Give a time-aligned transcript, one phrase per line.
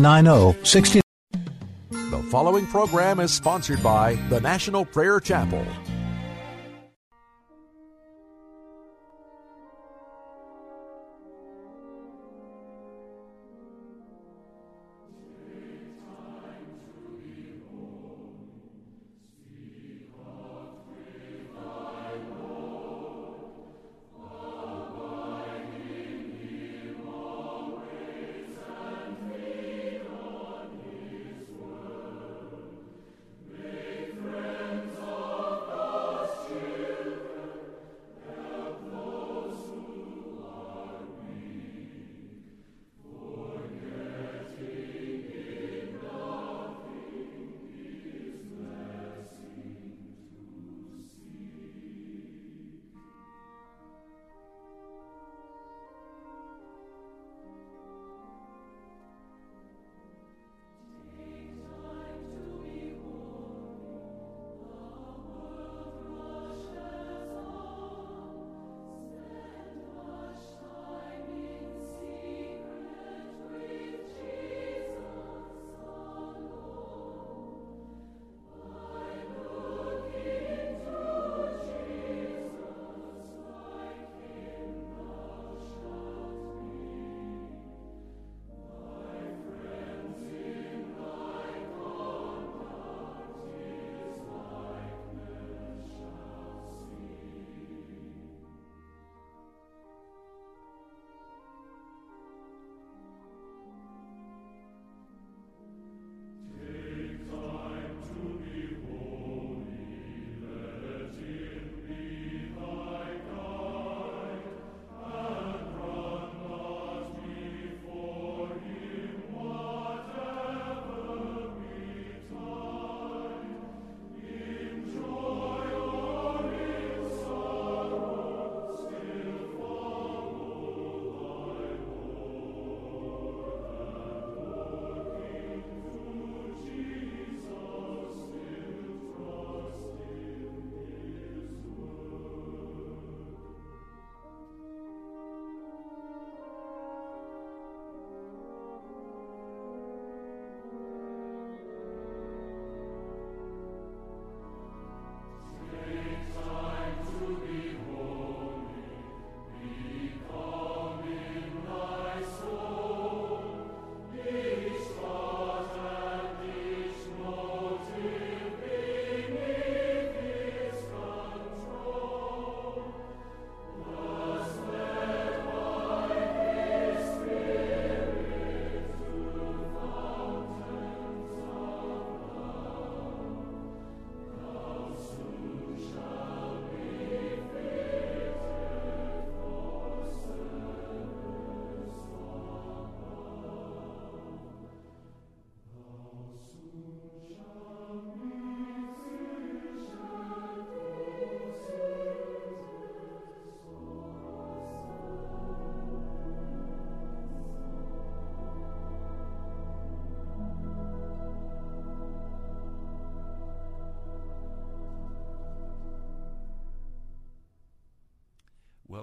[0.00, 1.00] 9060.
[1.90, 5.64] The following program is sponsored by the National Prayer Chapel.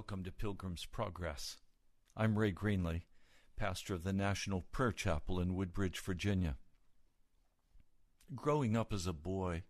[0.09, 1.57] Welcome to Pilgrim's Progress.
[2.15, 3.01] I'm Ray Greenley,
[3.57, 6.55] pastor of the National Prayer Chapel in Woodbridge, Virginia.
[8.33, 9.63] Growing up as a boy,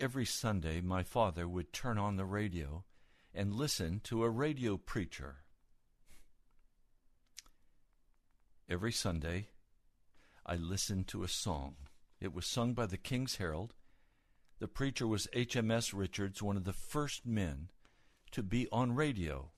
[0.00, 2.84] every Sunday my father would turn on the radio
[3.34, 5.40] and listen to a radio preacher.
[8.70, 9.48] Every Sunday,
[10.46, 11.74] I listened to a song.
[12.22, 13.74] It was sung by the King's Herald.
[14.60, 15.92] The preacher was H.M.S.
[15.92, 17.68] Richards, one of the first men
[18.32, 19.50] to be on radio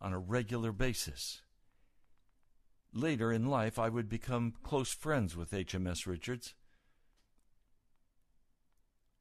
[0.00, 1.42] on a regular basis.
[2.92, 6.54] Later in life, I would become close friends with HMS Richards.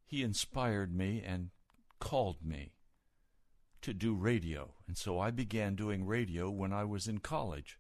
[0.06, 1.50] He inspired me and
[2.00, 2.74] called me
[3.82, 7.78] to do radio, and so I began doing radio when I was in college.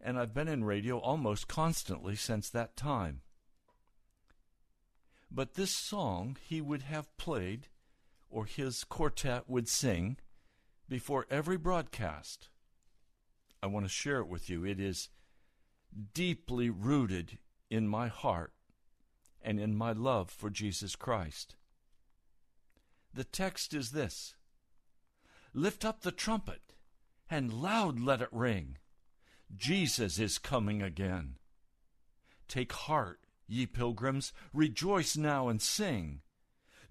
[0.00, 3.22] and I've been in radio almost constantly since that time.
[5.30, 7.66] But this song he would have played,
[8.30, 10.18] or his quartet would sing,
[10.88, 12.48] before every broadcast.
[13.62, 14.64] I want to share it with you.
[14.64, 15.08] It is
[16.14, 17.38] deeply rooted
[17.70, 18.52] in my heart
[19.42, 21.56] and in my love for Jesus Christ.
[23.12, 24.34] The text is this
[25.52, 26.74] Lift up the trumpet,
[27.30, 28.78] and loud let it ring.
[29.56, 31.36] Jesus is coming again.
[32.48, 36.20] Take heart, ye pilgrims, rejoice now and sing.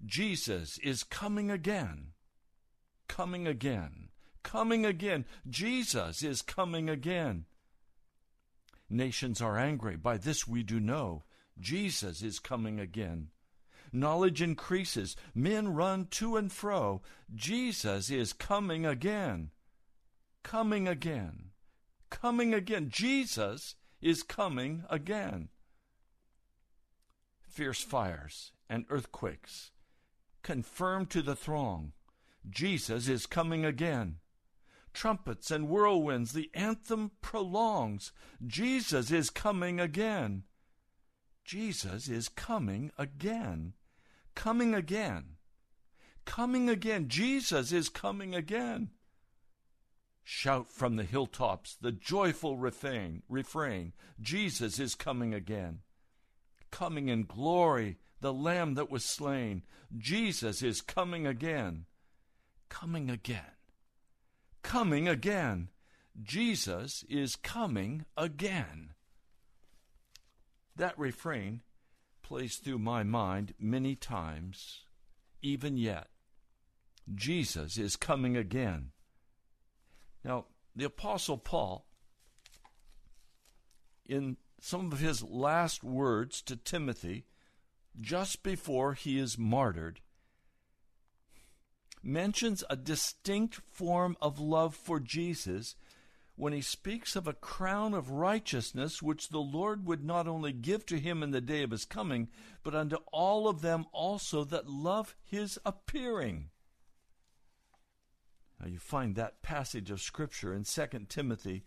[0.04, 2.08] Jesus is coming again.
[3.08, 4.08] Coming again.
[4.42, 5.24] Coming again.
[5.48, 7.46] Jesus is coming again.
[8.88, 9.96] Nations are angry.
[9.96, 11.24] By this we do know.
[11.58, 13.28] Jesus is coming again.
[13.92, 15.16] Knowledge increases.
[15.34, 17.02] Men run to and fro.
[17.34, 19.50] Jesus is coming again.
[20.42, 21.50] Coming again.
[22.08, 22.88] Coming again.
[22.88, 25.48] Jesus is coming again.
[27.42, 29.72] Fierce fires and earthquakes
[30.42, 31.92] confirm to the throng
[32.48, 34.16] Jesus is coming again.
[34.94, 38.12] Trumpets and whirlwinds, the anthem prolongs.
[38.46, 40.44] Jesus is coming again.
[41.44, 43.74] Jesus is coming again.
[44.34, 45.36] Coming again.
[46.24, 47.08] Coming again.
[47.08, 48.90] Jesus is coming again.
[50.24, 55.78] Shout from the hilltops the joyful refrain, refrain Jesus is coming again.
[56.70, 59.62] Coming in glory, the Lamb that was slain.
[59.96, 61.86] Jesus is coming again.
[62.68, 63.56] Coming again.
[64.62, 65.68] Coming again.
[66.20, 68.90] Jesus is coming again.
[70.76, 71.62] That refrain
[72.22, 74.82] plays through my mind many times,
[75.40, 76.08] even yet.
[77.14, 78.90] Jesus is coming again.
[80.24, 81.86] Now, the Apostle Paul,
[84.06, 87.24] in some of his last words to Timothy,
[88.00, 90.00] just before he is martyred,
[92.02, 95.76] mentions a distinct form of love for Jesus
[96.36, 100.86] when he speaks of a crown of righteousness which the Lord would not only give
[100.86, 102.28] to him in the day of his coming,
[102.62, 106.50] but unto all of them also that love his appearing.
[108.60, 111.64] Now you find that passage of Scripture in 2 Timothy,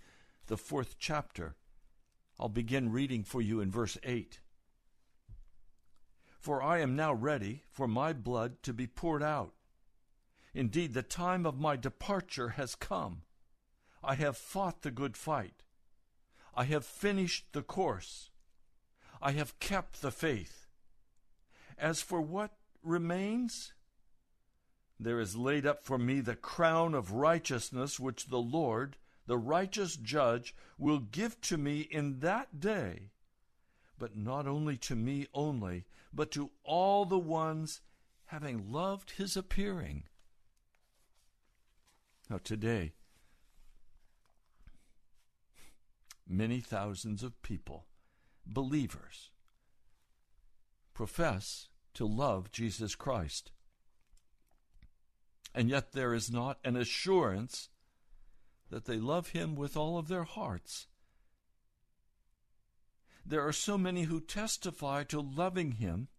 [0.47, 1.55] the fourth chapter.
[2.39, 4.40] I'll begin reading for you in verse 8.
[6.41, 9.53] For I am now ready for my blood to be poured out.
[10.55, 13.21] Indeed, the time of my departure has come.
[14.03, 15.61] I have fought the good fight.
[16.55, 18.31] I have finished the course.
[19.21, 20.65] I have kept the faith.
[21.77, 23.73] As for what remains,
[24.99, 28.97] there is laid up for me the crown of righteousness, which the Lord,
[29.27, 33.11] the righteous judge, will give to me in that day,
[33.99, 37.81] but not only to me only, but to all the ones
[38.25, 40.03] having loved his appearing.
[42.29, 42.93] Now, today,
[46.27, 47.87] many thousands of people,
[48.45, 49.31] believers,
[50.93, 53.51] profess to love Jesus Christ.
[55.53, 57.69] And yet there is not an assurance
[58.69, 60.87] that they love Him with all of their hearts.
[63.31, 66.09] There are so many who testify to loving Him,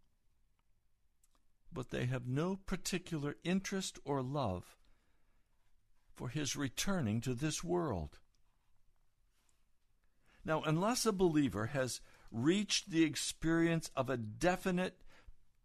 [1.70, 4.78] but they have no particular interest or love
[6.14, 8.18] for His returning to this world.
[10.42, 15.02] Now, unless a believer has reached the experience of a definite,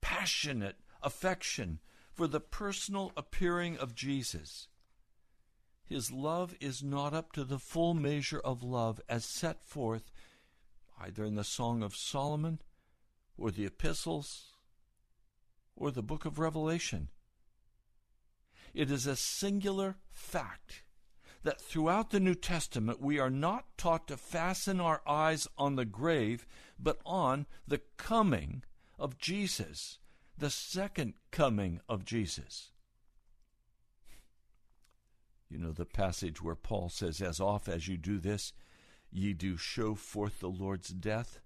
[0.02, 1.80] passionate affection
[2.12, 4.68] for the personal appearing of Jesus,
[5.86, 10.12] his love is not up to the full measure of love as set forth
[11.00, 12.60] either in the Song of Solomon
[13.38, 14.54] or the epistles
[15.76, 17.10] or the book of Revelation.
[18.74, 20.84] It is a singular fact
[21.44, 25.86] that throughout the New Testament we are not taught to fasten our eyes on the
[25.86, 26.46] grave,
[26.80, 28.64] but on the coming
[29.00, 30.00] of Jesus,
[30.38, 32.72] the second coming of Jesus.
[35.50, 38.52] You know the passage where Paul says, As oft as you do this,
[39.18, 41.40] ye do show forth the Lord's death.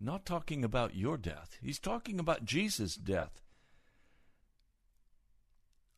[0.00, 3.42] Not talking about your death, he's talking about Jesus' death.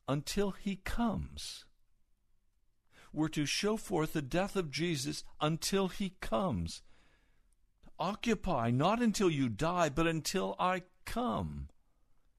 [0.07, 1.65] Until he comes
[3.13, 6.83] We're to show forth the death of Jesus until he comes.
[7.99, 11.69] Occupy not until you die, but until I come.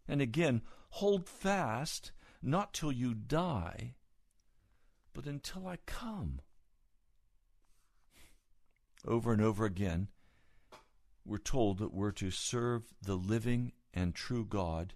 [0.08, 3.96] And again, hold fast not till you die,
[5.14, 6.42] but until I come.
[9.06, 10.10] Over and over again,
[11.26, 14.94] we're told that we're to serve the living and true God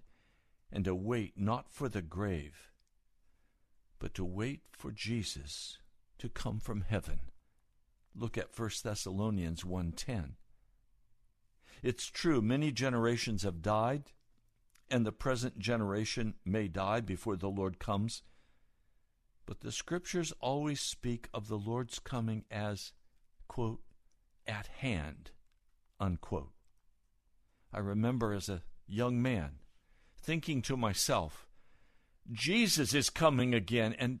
[0.70, 2.70] and to wait not for the grave,
[3.98, 5.78] but to wait for Jesus
[6.18, 7.20] to come from heaven.
[8.14, 10.36] Look at 1 Thessalonians 1:10.
[11.82, 14.12] It's true many generations have died
[14.90, 18.22] and the present generation may die before the Lord comes.
[19.46, 22.92] But the scriptures always speak of the Lord's coming as,
[23.48, 23.82] quote,
[24.46, 25.30] at hand,
[25.98, 26.52] unquote.
[27.72, 29.56] I remember as a young man
[30.20, 31.46] thinking to myself,
[32.32, 34.20] Jesus is coming again, and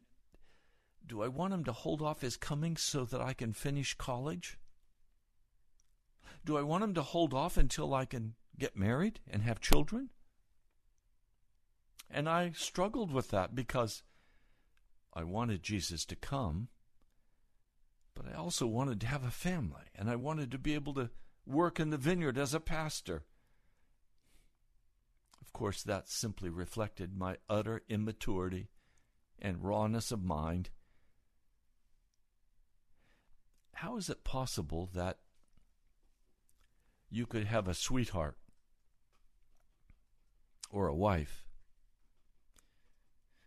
[1.06, 4.58] do I want him to hold off his coming so that I can finish college?
[6.44, 10.10] Do I want him to hold off until I can get married and have children?
[12.10, 14.02] And I struggled with that because
[15.12, 16.68] I wanted Jesus to come,
[18.14, 21.10] but I also wanted to have a family, and I wanted to be able to
[21.46, 23.24] work in the vineyard as a pastor.
[25.40, 28.68] Of course, that simply reflected my utter immaturity
[29.38, 30.70] and rawness of mind.
[33.74, 35.18] How is it possible that
[37.10, 38.38] you could have a sweetheart
[40.70, 41.44] or a wife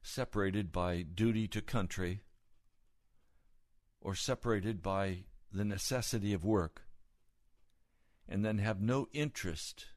[0.02, 2.22] separated by duty to country
[4.02, 6.84] or separated by the necessity of work,
[8.28, 9.88] and then have no interest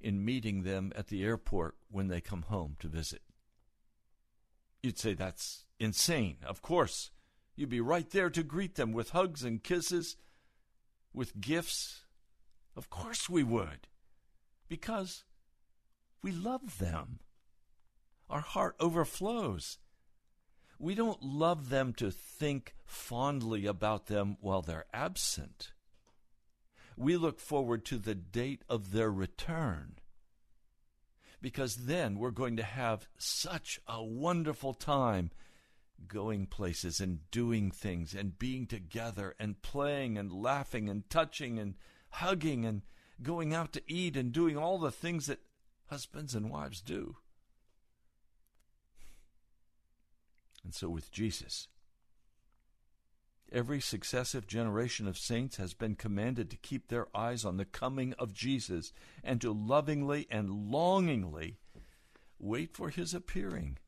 [0.00, 3.22] in meeting them at the airport when they come home to visit.
[4.82, 6.38] You'd say that's insane.
[6.46, 7.10] Of course,
[7.56, 10.16] you'd be right there to greet them with hugs and kisses,
[11.12, 12.04] with gifts.
[12.76, 13.88] Of course we would,
[14.68, 15.24] because
[16.22, 17.20] we love them
[18.30, 19.78] our heart overflows.
[20.80, 25.72] We don't love them to think fondly about them while they're absent.
[26.96, 29.96] We look forward to the date of their return
[31.42, 35.30] because then we're going to have such a wonderful time
[36.08, 41.74] going places and doing things and being together and playing and laughing and touching and
[42.08, 42.80] hugging and
[43.22, 45.40] going out to eat and doing all the things that
[45.90, 47.16] husbands and wives do.
[50.64, 51.68] And so with Jesus,
[53.52, 58.14] every successive generation of saints has been commanded to keep their eyes on the coming
[58.18, 58.92] of Jesus
[59.24, 61.58] and to lovingly and longingly
[62.38, 63.78] wait for his appearing.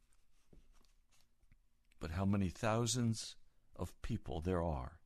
[2.00, 3.37] But how many thousands
[3.76, 4.99] of people there are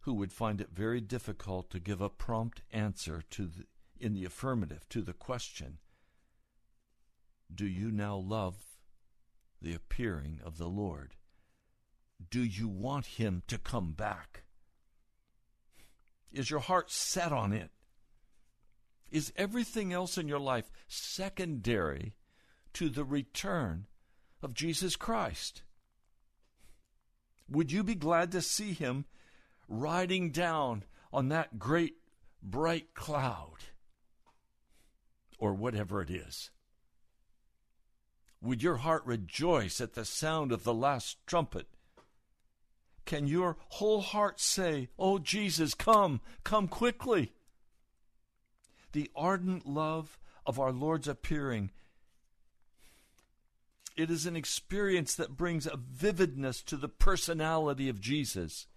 [0.00, 3.64] who would find it very difficult to give a prompt answer to the,
[3.98, 5.78] in the affirmative to the question,
[7.52, 8.75] Do you now love
[9.66, 11.16] the appearing of the Lord?
[12.30, 14.44] Do you want him to come back?
[16.32, 17.70] Is your heart set on it?
[19.10, 22.14] Is everything else in your life secondary
[22.74, 23.86] to the return
[24.40, 25.62] of Jesus Christ?
[27.48, 29.04] Would you be glad to see him
[29.68, 31.96] riding down on that great
[32.40, 33.56] bright cloud
[35.40, 36.52] or whatever it is?
[38.46, 41.66] Would your heart rejoice at the sound of the last trumpet?
[43.04, 47.32] Can your whole heart say, Oh Jesus, come, come quickly?
[48.92, 51.70] The ardent love of our Lord's appearing.
[53.96, 58.68] It is an experience that brings a vividness to the personality of Jesus.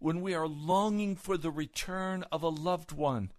[0.00, 3.30] When we are longing for the return of a loved one,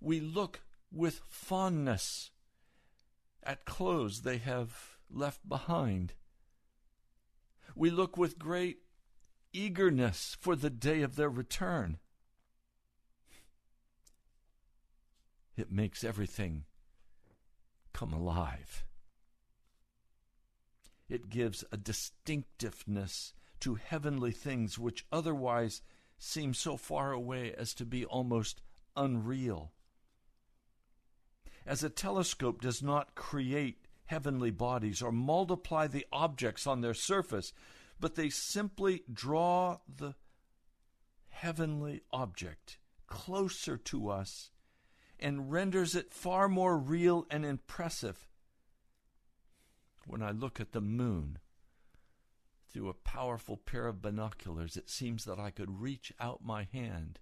[0.00, 2.32] we look with fondness
[3.46, 6.14] at clothes they have left behind.
[7.74, 8.78] We look with great
[9.52, 11.98] eagerness for the day of their return.
[15.56, 16.64] It makes everything
[17.92, 18.84] come alive.
[21.08, 25.80] It gives a distinctiveness to heavenly things which otherwise
[26.18, 28.60] seem so far away as to be almost
[28.96, 29.72] unreal
[31.66, 37.52] as a telescope does not create heavenly bodies or multiply the objects on their surface,
[37.98, 40.14] but they simply draw the
[41.28, 44.50] heavenly object closer to us
[45.18, 48.28] and renders it far more real and impressive.
[50.06, 51.38] When I look at the moon
[52.72, 57.18] through a powerful pair of binoculars, it seems that I could reach out my hand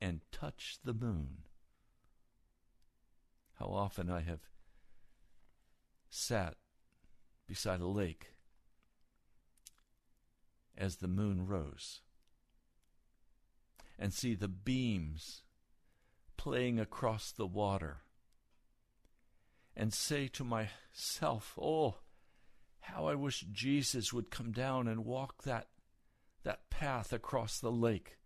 [0.00, 1.44] and touch the moon
[3.60, 4.40] how often I have
[6.08, 6.54] sat
[7.46, 8.28] beside a lake
[10.76, 12.00] as the moon rose
[13.98, 15.42] and see the beams
[16.38, 17.98] playing across the water
[19.76, 21.96] and say to myself, Oh,
[22.80, 25.68] how I wish Jesus would come down and walk that,
[26.44, 28.16] that path across the lake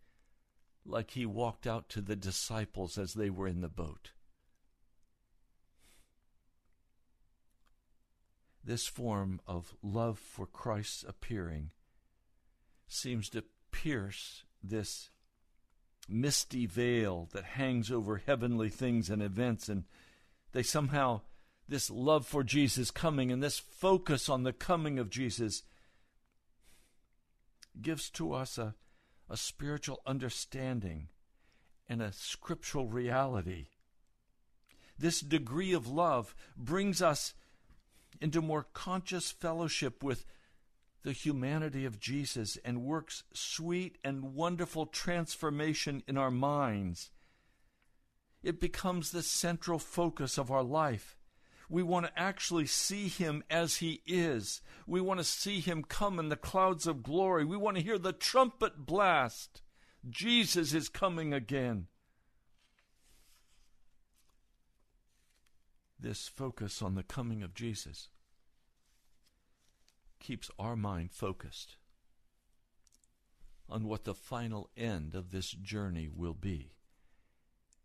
[0.87, 4.13] like he walked out to the disciples as they were in the boat.
[8.65, 11.71] This form of love for Christ's appearing
[12.87, 15.11] seems to pierce this
[16.09, 19.85] misty veil that hangs over heavenly things and events, and
[20.53, 21.21] they somehow,
[21.69, 25.63] this love for Jesus coming and this focus on the coming of Jesus
[27.81, 28.75] gives to us a,
[29.29, 31.09] a spiritual understanding
[31.89, 33.67] and a scriptural reality.
[34.99, 37.35] This degree of love brings us
[38.21, 40.25] into more conscious fellowship with
[41.03, 47.11] the humanity of Jesus and works sweet and wonderful transformation in our minds.
[48.43, 51.17] It becomes the central focus of our life.
[51.69, 54.61] We want to actually see him as he is.
[54.87, 57.45] We want to see him come in the clouds of glory.
[57.45, 59.63] We want to hear the trumpet blast.
[60.09, 61.87] Jesus is coming again.
[65.99, 68.09] This focus on the coming of Jesus
[70.21, 71.77] keeps our mind focused
[73.69, 76.73] on what the final end of this journey will be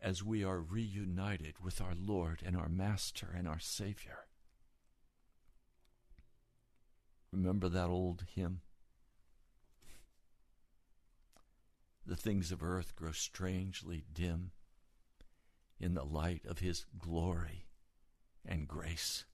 [0.01, 4.19] as we are reunited with our Lord and our Master and our Savior.
[7.31, 8.61] Remember that old hymn?
[12.05, 14.51] The things of earth grow strangely dim
[15.79, 17.68] in the light of His glory
[18.45, 19.25] and grace.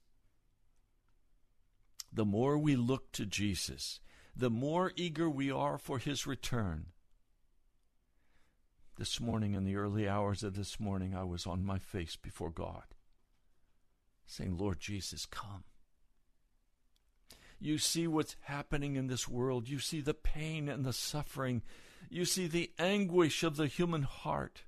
[2.12, 4.00] The more we look to Jesus,
[4.34, 6.86] the more eager we are for His return
[8.98, 12.50] this morning, in the early hours of this morning, I was on my face before
[12.50, 12.84] God,
[14.26, 15.64] saying, Lord Jesus, come.
[17.58, 19.68] You see what's happening in this world.
[19.68, 21.62] You see the pain and the suffering.
[22.08, 24.64] You see the anguish of the human heart.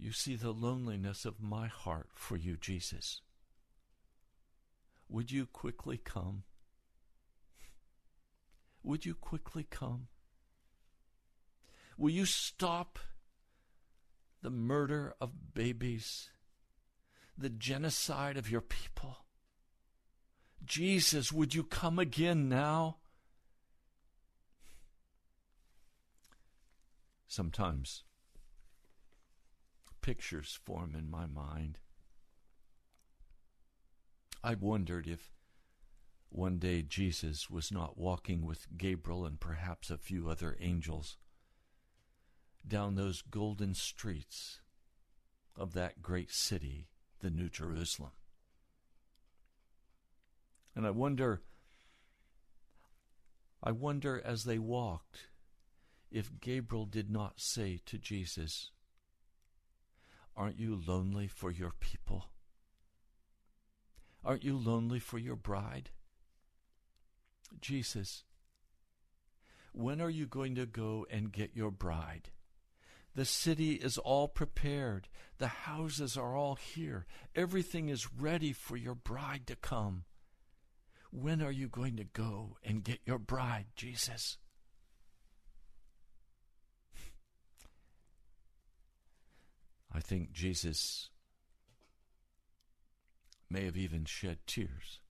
[0.00, 3.20] You see the loneliness of my heart for you, Jesus.
[5.10, 6.44] Would you quickly come?
[8.82, 10.08] Would you quickly come?
[11.98, 12.98] Will you stop
[14.40, 16.30] the murder of babies,
[17.36, 19.18] the genocide of your people?
[20.64, 22.96] Jesus, would you come again now?
[27.28, 28.04] Sometimes
[30.00, 31.78] pictures form in my mind.
[34.42, 35.30] I wondered if
[36.30, 41.16] one day Jesus was not walking with Gabriel and perhaps a few other angels
[42.66, 44.60] down those golden streets
[45.56, 46.88] of that great city,
[47.20, 48.12] the New Jerusalem.
[50.74, 51.42] And I wonder,
[53.62, 55.28] I wonder as they walked,
[56.10, 58.70] if Gabriel did not say to Jesus,
[60.36, 62.26] Aren't you lonely for your people?
[64.24, 65.90] Aren't you lonely for your bride?
[67.60, 68.24] Jesus,
[69.72, 72.30] when are you going to go and get your bride?
[73.14, 75.08] The city is all prepared.
[75.38, 77.06] The houses are all here.
[77.34, 80.04] Everything is ready for your bride to come.
[81.10, 84.38] When are you going to go and get your bride, Jesus?
[89.92, 91.10] I think Jesus
[93.48, 95.00] may have even shed tears.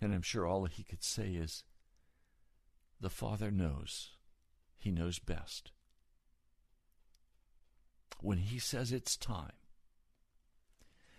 [0.00, 1.62] And I'm sure all he could say is,
[3.00, 4.10] The Father knows
[4.80, 5.72] he knows best.
[8.20, 9.52] When He says it's time,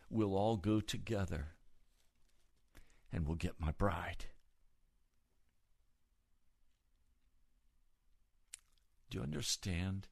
[0.10, 1.50] we'll all go together
[3.14, 4.26] and we'll get my bride.
[9.10, 10.08] Do you understand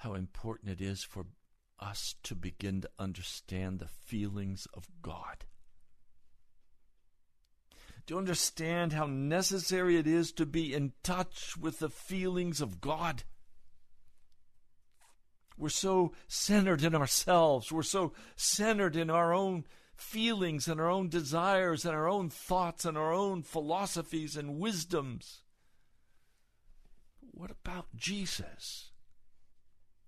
[0.00, 1.26] how important it is for
[1.78, 5.44] us to begin to understand the feelings of God?
[8.06, 12.80] Do you understand how necessary it is to be in touch with the feelings of
[12.80, 13.24] God?
[15.58, 17.70] We're so centered in ourselves.
[17.70, 22.86] We're so centered in our own feelings and our own desires and our own thoughts
[22.86, 25.42] and our own philosophies and wisdoms.
[27.20, 28.89] What about Jesus?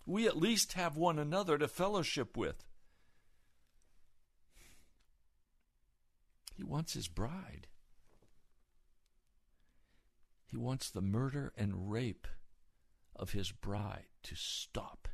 [0.05, 2.65] We at least have one another to fellowship with.
[6.57, 7.69] He wants his bride.
[10.47, 12.27] He wants the murder and rape
[13.17, 15.09] of his bride to stop.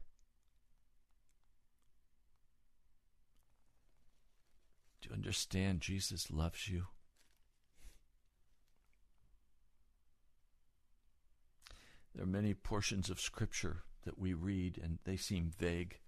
[5.01, 6.87] Do you understand Jesus loves you?
[12.15, 15.99] There are many portions of Scripture that we read and they seem vague.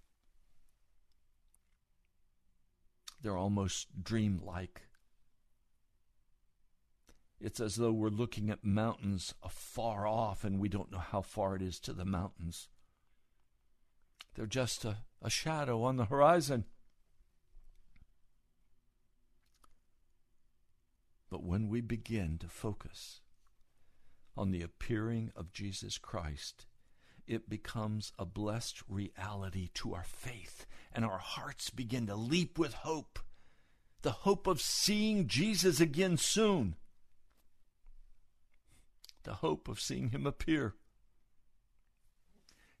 [3.21, 4.81] They're almost dreamlike.
[7.39, 11.55] It's as though we're looking at mountains afar off and we don't know how far
[11.55, 12.69] it is to the mountains.
[14.33, 16.65] They're just a, a shadow on the horizon.
[21.29, 23.21] But when we begin to focus
[24.35, 26.65] on the appearing of Jesus Christ,
[27.27, 32.73] it becomes a blessed reality to our faith, and our hearts begin to leap with
[32.73, 33.19] hope
[34.01, 36.75] the hope of seeing Jesus again soon,
[39.23, 40.73] the hope of seeing him appear.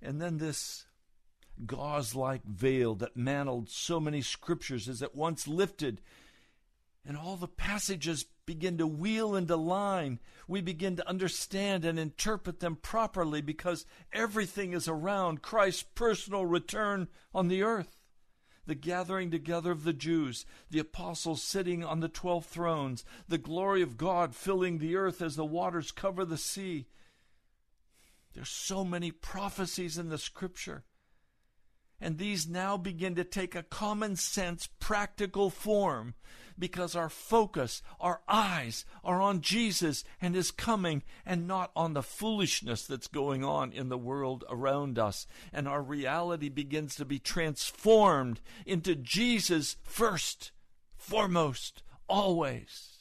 [0.01, 0.85] And then this
[1.65, 6.01] gauze like veil that mantled so many scriptures is at once lifted
[7.05, 10.19] and all the passages begin to wheel into line.
[10.47, 17.07] We begin to understand and interpret them properly because everything is around Christ's personal return
[17.33, 17.97] on the earth.
[18.67, 23.81] The gathering together of the Jews, the apostles sitting on the twelve thrones, the glory
[23.81, 26.85] of God filling the earth as the waters cover the sea.
[28.33, 30.83] There's so many prophecies in the scripture.
[31.99, 36.13] And these now begin to take a common sense, practical form
[36.57, 42.03] because our focus, our eyes are on Jesus and His coming and not on the
[42.03, 45.27] foolishness that's going on in the world around us.
[45.51, 50.51] And our reality begins to be transformed into Jesus first,
[50.95, 52.91] foremost, always.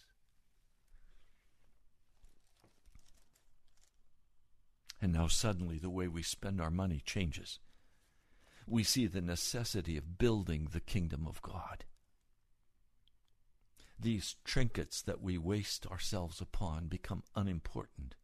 [5.02, 7.58] And now suddenly the way we spend our money changes.
[8.66, 11.84] We see the necessity of building the kingdom of God
[14.00, 18.14] these trinkets that we waste ourselves upon become unimportant.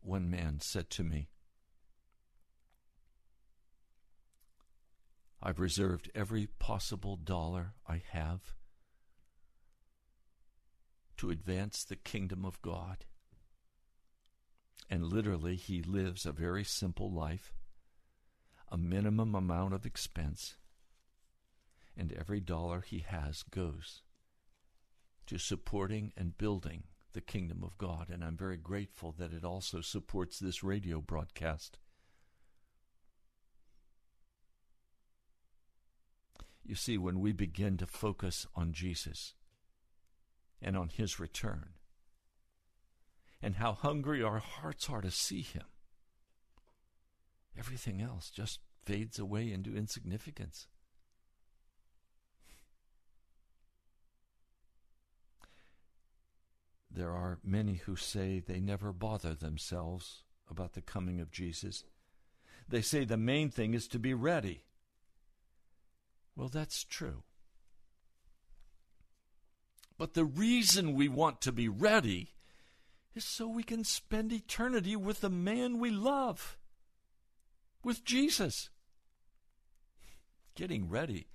[0.00, 1.28] One man said to me,
[5.42, 8.54] I've reserved every possible dollar I have
[11.18, 13.04] to advance the kingdom of God.
[14.90, 17.52] And literally, he lives a very simple life,
[18.70, 20.56] a minimum amount of expense,
[21.98, 24.02] and every dollar he has goes
[25.26, 28.06] to supporting and building the kingdom of God.
[28.08, 31.78] And I'm very grateful that it also supports this radio broadcast.
[36.64, 39.34] You see, when we begin to focus on Jesus
[40.62, 41.70] and on his return,
[43.40, 45.64] and how hungry our hearts are to see him,
[47.58, 50.66] everything else just fades away into insignificance.
[56.98, 61.84] There are many who say they never bother themselves about the coming of Jesus.
[62.68, 64.64] They say the main thing is to be ready.
[66.34, 67.22] Well, that's true.
[69.96, 72.34] But the reason we want to be ready
[73.14, 76.58] is so we can spend eternity with the man we love,
[77.84, 78.70] with Jesus.
[80.56, 81.28] Getting ready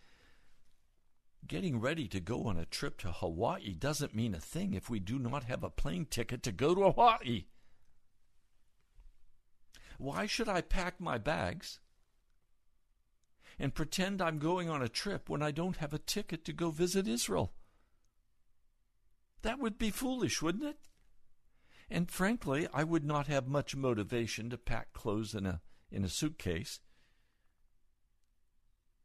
[1.47, 4.99] Getting ready to go on a trip to Hawaii doesn't mean a thing if we
[4.99, 7.45] do not have a plane ticket to go to Hawaii.
[9.97, 11.79] Why should I pack my bags
[13.59, 16.71] and pretend I'm going on a trip when I don't have a ticket to go
[16.71, 17.53] visit Israel?
[19.41, 20.79] That would be foolish, wouldn't it?
[21.89, 26.09] And frankly, I would not have much motivation to pack clothes in a in a
[26.09, 26.79] suitcase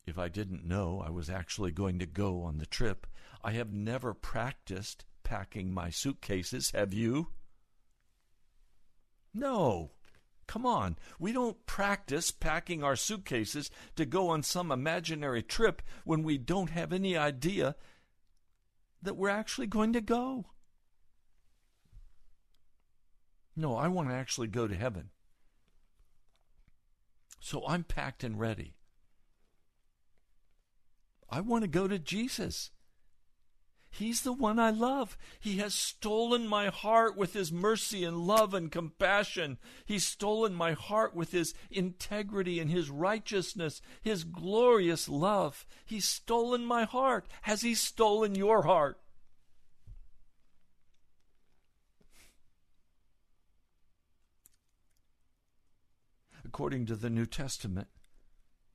[0.09, 3.07] if I didn't know I was actually going to go on the trip.
[3.43, 7.29] I have never practiced packing my suitcases, have you?
[9.35, 9.93] No.
[10.47, 10.97] Come on.
[11.19, 16.71] We don't practice packing our suitcases to go on some imaginary trip when we don't
[16.71, 17.77] have any idea
[19.03, 20.47] that we're actually going to go.
[23.55, 25.11] No, I want to actually go to heaven.
[27.41, 28.78] So I'm packed and ready.
[31.31, 32.71] I want to go to Jesus.
[33.91, 35.17] He's the one I love.
[35.41, 39.59] He has stolen my heart with his mercy and love and compassion.
[39.85, 45.67] He's stolen my heart with his integrity and his righteousness, his glorious love.
[45.85, 47.27] He's stolen my heart.
[47.43, 49.01] Has he stolen your heart?
[56.45, 57.89] According to the New Testament,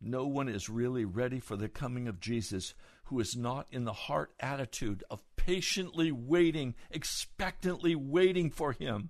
[0.03, 2.73] no one is really ready for the coming of Jesus
[3.05, 9.09] who is not in the heart attitude of patiently waiting, expectantly waiting for him.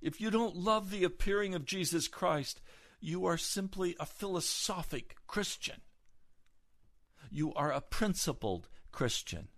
[0.00, 2.60] If you don't love the appearing of Jesus Christ,
[3.00, 5.80] you are simply a philosophic Christian.
[7.30, 9.48] You are a principled Christian.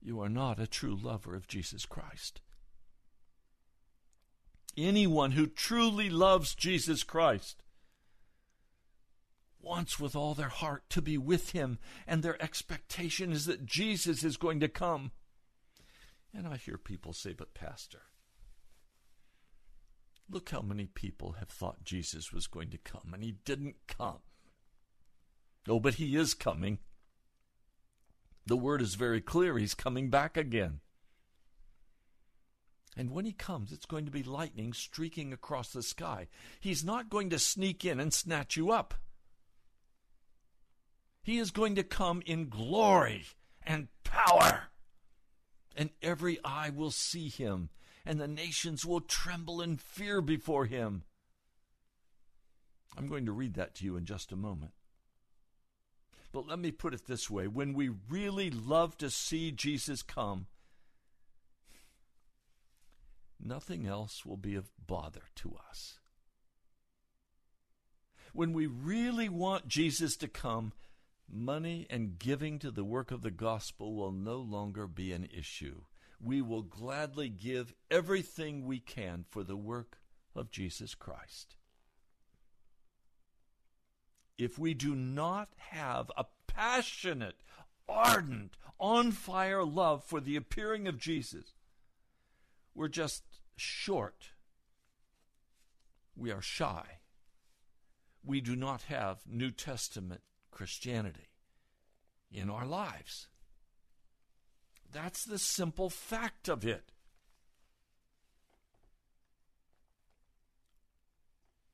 [0.00, 2.40] You are not a true lover of Jesus Christ.
[4.76, 7.62] Anyone who truly loves Jesus Christ
[9.60, 14.24] wants with all their heart to be with him, and their expectation is that Jesus
[14.24, 15.12] is going to come.
[16.34, 18.02] And I hear people say, But, Pastor,
[20.28, 24.20] look how many people have thought Jesus was going to come, and he didn't come.
[25.68, 26.78] Oh, but he is coming.
[28.46, 29.58] The word is very clear.
[29.58, 30.80] He's coming back again.
[32.96, 36.28] And when he comes, it's going to be lightning streaking across the sky.
[36.60, 38.94] He's not going to sneak in and snatch you up.
[41.22, 43.24] He is going to come in glory
[43.64, 44.64] and power.
[45.74, 47.70] And every eye will see him,
[48.04, 51.04] and the nations will tremble in fear before him.
[52.98, 54.72] I'm going to read that to you in just a moment.
[56.30, 60.46] But let me put it this way when we really love to see Jesus come,
[63.42, 65.98] nothing else will be of bother to us.
[68.32, 70.72] When we really want Jesus to come,
[71.30, 75.82] money and giving to the work of the gospel will no longer be an issue.
[76.20, 79.98] We will gladly give everything we can for the work
[80.34, 81.56] of Jesus Christ
[84.42, 87.36] if we do not have a passionate,
[87.88, 91.52] ardent, on fire love for the appearing of Jesus,
[92.74, 93.22] we're just
[93.56, 94.30] short.
[96.16, 96.98] We are shy.
[98.24, 101.28] We do not have New Testament Christianity
[102.30, 103.28] in our lives.
[104.90, 106.92] That's the simple fact of it.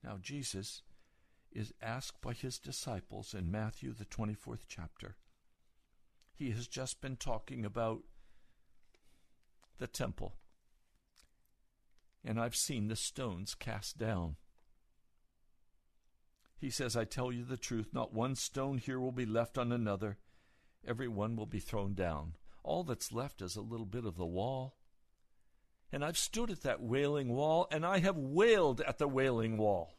[0.03, 0.83] Now, Jesus
[1.53, 5.17] is asked by his disciples in Matthew, the 24th chapter.
[6.35, 8.03] He has just been talking about
[9.79, 10.37] the temple.
[12.25, 14.37] And I've seen the stones cast down.
[16.61, 19.71] He says, I tell you the truth, not one stone here will be left on
[19.71, 20.19] another.
[20.87, 22.35] Every one will be thrown down.
[22.65, 24.75] All that's left is a little bit of the wall.
[25.93, 29.95] And I've stood at that wailing wall, and I have wailed at the wailing wall.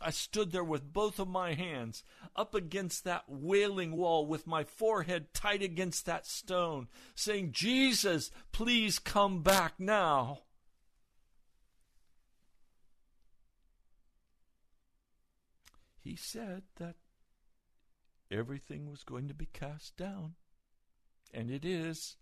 [0.00, 2.04] I stood there with both of my hands
[2.36, 9.00] up against that wailing wall with my forehead tight against that stone, saying, Jesus, please
[9.00, 10.42] come back now.
[16.08, 16.94] He said that
[18.30, 20.36] everything was going to be cast down,
[21.34, 22.16] and it is.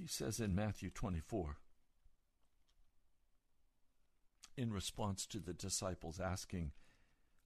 [0.00, 1.58] He says in Matthew 24,
[4.56, 6.72] in response to the disciples asking,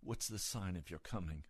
[0.01, 1.43] What's the sign of your coming?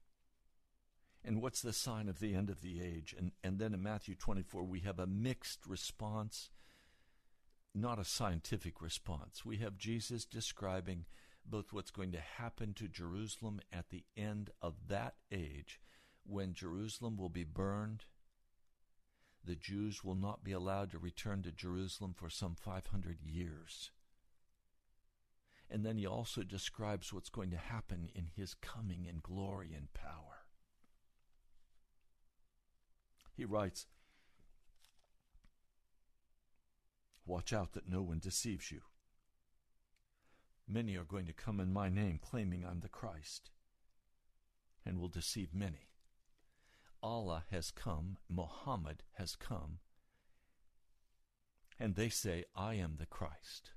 [1.23, 3.15] And what's the sign of the end of the age?
[3.19, 6.49] And, and then in Matthew 24, we have a mixed response,
[7.75, 9.45] not a scientific response.
[9.45, 11.05] We have Jesus describing
[11.45, 15.81] both what's going to happen to Jerusalem at the end of that age,
[16.25, 18.05] when Jerusalem will be burned.
[19.45, 23.91] The Jews will not be allowed to return to Jerusalem for some 500 years.
[25.71, 29.93] And then he also describes what's going to happen in his coming in glory and
[29.93, 30.45] power.
[33.35, 33.87] He writes,
[37.29, 38.81] Watch out that no one deceives you.
[40.67, 43.51] Many are going to come in my name, claiming I'm the Christ,
[44.85, 45.91] and will deceive many.
[47.01, 49.79] Allah has come, Muhammad has come,
[51.79, 53.71] and they say, I am the Christ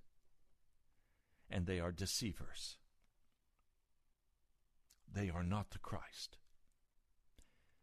[1.52, 2.78] and they are deceivers.
[5.12, 6.38] They are not the Christ.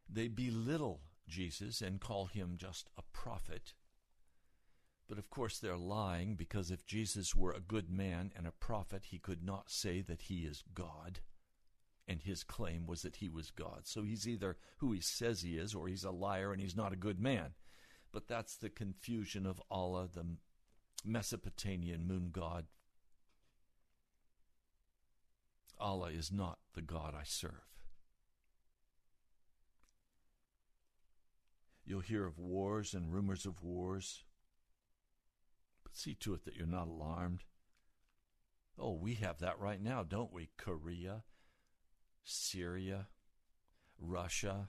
[0.09, 3.75] They belittle Jesus and call him just a prophet.
[5.09, 9.05] But of course, they're lying because if Jesus were a good man and a prophet,
[9.07, 11.21] he could not say that he is God.
[12.07, 13.83] And his claim was that he was God.
[13.85, 16.92] So he's either who he says he is or he's a liar and he's not
[16.92, 17.53] a good man.
[18.12, 20.25] But that's the confusion of Allah, the
[21.05, 22.66] Mesopotamian moon god
[25.81, 27.53] Allah is not the God I serve.
[31.85, 34.25] You'll hear of wars and rumors of wars.
[35.99, 37.43] See to it that you're not alarmed.
[38.79, 40.51] Oh, we have that right now, don't we?
[40.57, 41.25] Korea,
[42.23, 43.09] Syria,
[43.99, 44.69] Russia,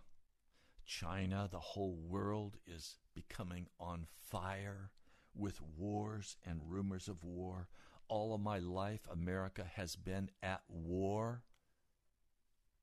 [0.88, 4.90] China, the whole world is becoming on fire
[5.36, 7.68] with wars and rumors of war.
[8.08, 11.44] All of my life, America has been at war.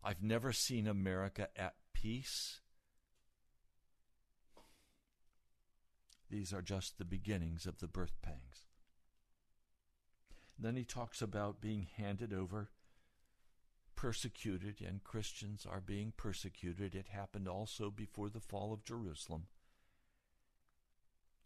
[0.04, 2.60] I've never seen America at peace.
[6.30, 8.66] These are just the beginnings of the birth pangs.
[10.58, 12.70] Then he talks about being handed over,
[13.94, 16.94] persecuted, and Christians are being persecuted.
[16.94, 19.44] It happened also before the fall of Jerusalem.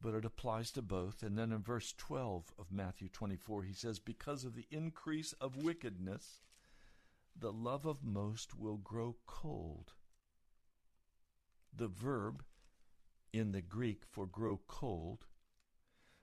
[0.00, 1.22] But it applies to both.
[1.22, 5.62] And then in verse 12 of Matthew 24, he says, Because of the increase of
[5.62, 6.40] wickedness,
[7.36, 9.92] the love of most will grow cold.
[11.76, 12.44] The verb
[13.32, 15.26] in the Greek for grow cold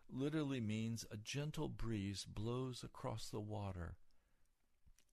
[0.10, 3.98] literally means a gentle breeze blows across the water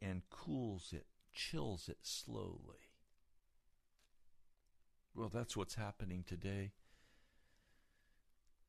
[0.00, 2.90] and cools it, chills it slowly.
[5.14, 6.72] Well, that's what's happening today.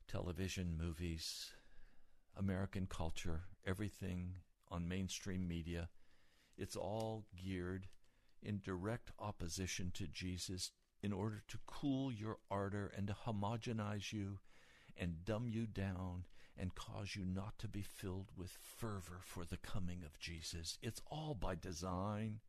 [0.07, 1.51] Television, movies,
[2.37, 4.35] American culture, everything
[4.69, 5.89] on mainstream media,
[6.57, 7.87] it's all geared
[8.41, 10.71] in direct opposition to Jesus
[11.05, 14.39] in order to cool your ardor and to homogenize you
[14.97, 16.23] and dumb you down
[16.57, 20.79] and cause you not to be filled with fervor for the coming of Jesus.
[20.81, 22.39] It's all by design.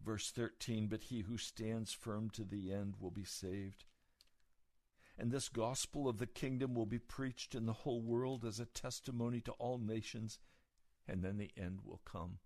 [0.00, 3.82] Verse 13 But he who stands firm to the end will be saved.
[5.18, 8.66] And this gospel of the kingdom will be preached in the whole world as a
[8.66, 10.38] testimony to all nations,
[11.08, 12.38] and then the end will come.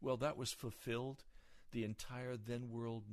[0.00, 1.24] Well, that was fulfilled.
[1.72, 3.04] The entire then world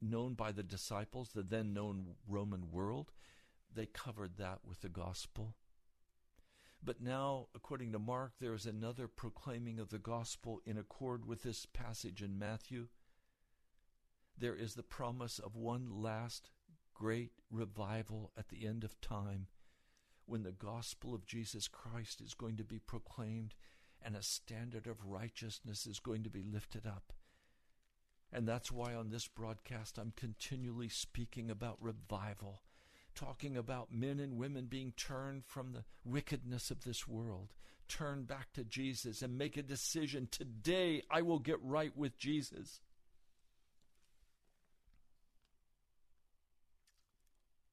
[0.00, 3.12] known by the disciples, the then known Roman world,
[3.74, 5.54] they covered that with the gospel.
[6.82, 11.42] But now, according to Mark, there is another proclaiming of the gospel in accord with
[11.42, 12.88] this passage in Matthew.
[14.36, 16.50] There is the promise of one last
[16.94, 19.48] great revival at the end of time
[20.26, 23.54] when the gospel of Jesus Christ is going to be proclaimed
[24.02, 27.12] and a standard of righteousness is going to be lifted up.
[28.32, 32.62] And that's why on this broadcast I'm continually speaking about revival,
[33.14, 37.48] talking about men and women being turned from the wickedness of this world,
[37.88, 42.80] turn back to Jesus and make a decision today I will get right with Jesus.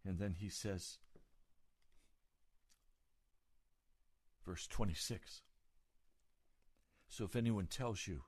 [0.07, 0.99] And then he says,
[4.45, 5.41] verse 26
[7.07, 8.23] So if anyone tells you,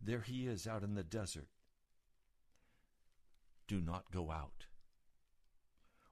[0.00, 1.48] there he is out in the desert.
[3.66, 4.66] Do not go out.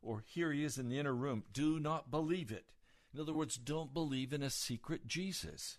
[0.01, 1.45] Or here he is in the inner room.
[1.53, 2.67] Do not believe it.
[3.15, 5.79] In other words, don't believe in a secret Jesus.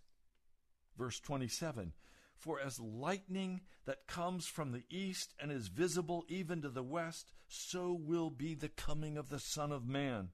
[0.98, 1.94] Verse 27
[2.38, 7.34] For as lightning that comes from the east and is visible even to the west,
[7.48, 10.30] so will be the coming of the Son of Man.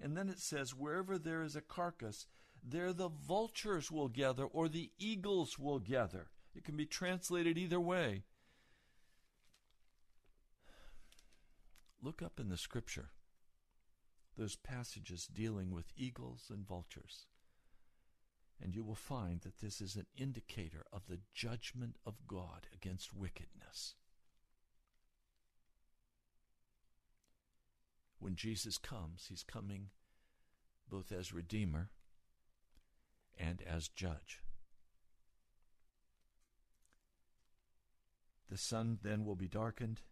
[0.00, 2.26] And then it says, Wherever there is a carcass,
[2.62, 6.28] there the vultures will gather, or the eagles will gather.
[6.54, 8.22] It can be translated either way.
[12.02, 13.10] Look up in the scripture
[14.36, 17.26] those passages dealing with eagles and vultures,
[18.60, 23.14] and you will find that this is an indicator of the judgment of God against
[23.14, 23.94] wickedness.
[28.18, 29.88] When Jesus comes, he's coming
[30.88, 31.90] both as Redeemer
[33.38, 34.40] and as Judge.
[38.50, 40.02] The sun then will be darkened,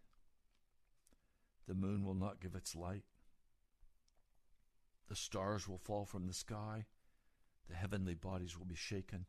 [1.67, 3.03] the moon will not give its light,
[5.07, 6.85] the stars will fall from the sky,
[7.69, 9.25] the heavenly bodies will be shaken.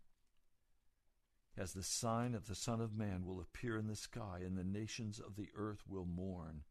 [1.56, 4.64] As the sign of the Son of Man will appear in the sky, and the
[4.64, 6.62] nations of the earth will mourn.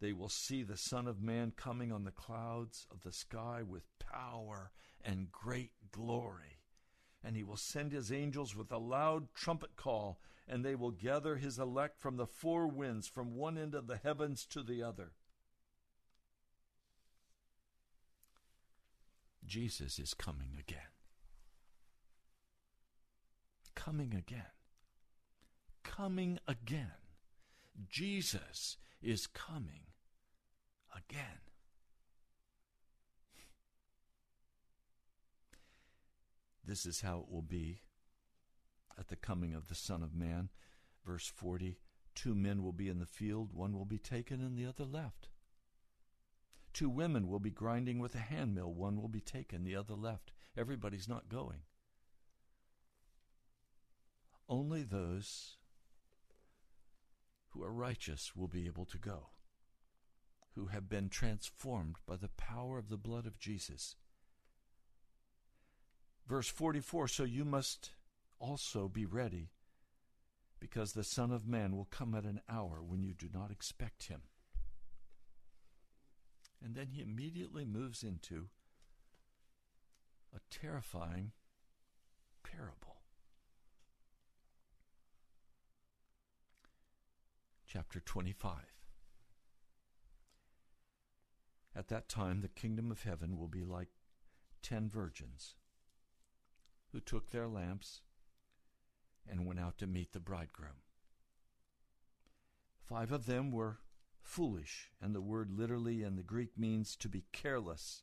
[0.00, 3.84] They will see the Son of Man coming on the clouds of the sky with
[3.98, 4.70] power
[5.04, 6.60] and great glory
[7.22, 11.36] and he will send his angels with a loud trumpet call, and they will gather
[11.36, 15.12] his elect from the four winds, from one end of the heavens to the other.
[19.46, 20.78] Jesus is coming again.
[23.74, 24.44] Coming again.
[25.82, 26.92] Coming again.
[27.88, 29.89] Jesus is coming
[30.96, 31.40] again.
[36.64, 37.80] This is how it will be
[38.98, 40.50] at the coming of the Son of Man.
[41.04, 41.78] Verse 40
[42.14, 45.28] Two men will be in the field, one will be taken and the other left.
[46.72, 50.32] Two women will be grinding with a handmill, one will be taken, the other left.
[50.56, 51.60] Everybody's not going.
[54.48, 55.56] Only those
[57.50, 59.28] who are righteous will be able to go,
[60.60, 63.96] who have been transformed by the power of the blood of Jesus.
[66.28, 67.90] Verse 44 So you must
[68.38, 69.48] also be ready,
[70.58, 74.08] because the Son of Man will come at an hour when you do not expect
[74.08, 74.20] him.
[76.62, 78.48] And then he immediately moves into
[80.34, 81.32] a terrifying
[82.42, 83.00] parable.
[87.66, 88.69] Chapter 25.
[91.74, 93.88] At that time, the kingdom of heaven will be like
[94.62, 95.54] ten virgins
[96.92, 98.00] who took their lamps
[99.28, 100.82] and went out to meet the bridegroom.
[102.84, 103.78] Five of them were
[104.20, 108.02] foolish, and the word literally in the Greek means to be careless.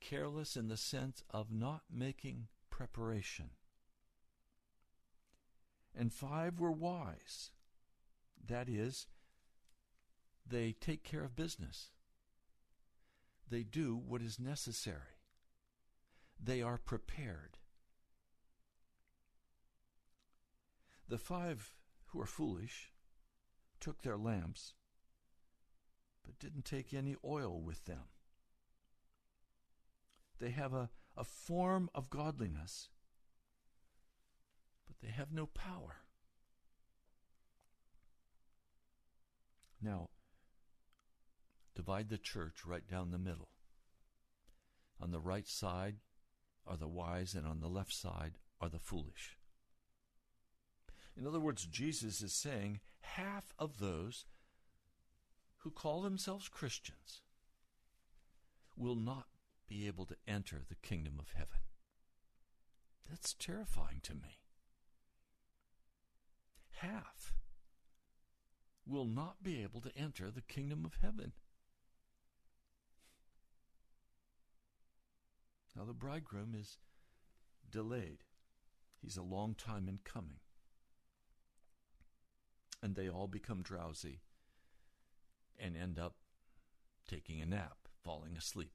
[0.00, 3.50] Careless in the sense of not making preparation.
[5.94, 7.50] And five were wise.
[8.46, 9.06] That is,
[10.46, 11.90] they take care of business.
[13.50, 15.20] They do what is necessary.
[16.42, 17.58] They are prepared.
[21.08, 21.74] The five
[22.06, 22.92] who are foolish
[23.80, 24.72] took their lamps,
[26.24, 28.08] but didn't take any oil with them.
[30.38, 32.88] They have a, a form of godliness,
[34.86, 35.96] but they have no power.
[39.80, 40.08] Now,
[41.74, 43.48] divide the church right down the middle.
[45.00, 45.96] On the right side
[46.66, 49.36] are the wise, and on the left side are the foolish.
[51.16, 54.24] In other words, Jesus is saying half of those
[55.58, 57.22] who call themselves Christians
[58.76, 59.26] will not
[59.68, 61.60] be able to enter the kingdom of heaven.
[63.08, 64.40] That's terrifying to me.
[66.78, 67.34] Half
[68.86, 71.32] will not be able to enter the kingdom of heaven.
[75.76, 76.78] Now, the bridegroom is
[77.70, 78.24] delayed,
[79.00, 80.38] he's a long time in coming
[82.84, 84.20] and they all become drowsy
[85.58, 86.16] and end up
[87.08, 88.74] taking a nap, falling asleep.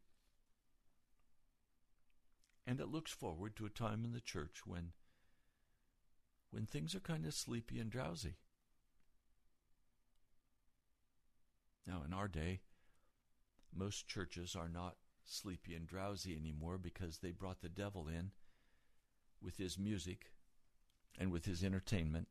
[2.66, 4.94] And it looks forward to a time in the church when
[6.50, 8.38] when things are kind of sleepy and drowsy.
[11.86, 12.62] Now, in our day,
[13.72, 14.96] most churches are not
[15.30, 18.32] sleepy and drowsy anymore because they brought the devil in
[19.42, 20.32] with his music
[21.18, 22.28] and with his entertainment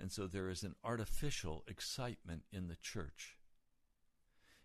[0.00, 3.36] and so there is an artificial excitement in the church.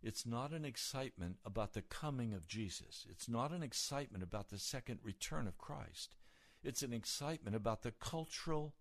[0.01, 3.05] It's not an excitement about the coming of Jesus.
[3.09, 6.16] It's not an excitement about the second return of Christ.
[6.63, 8.76] It's an excitement about the cultural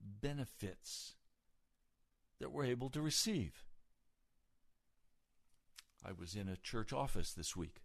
[0.00, 1.14] benefits
[2.38, 3.64] that we're able to receive.
[6.04, 7.82] I was in a church office this week,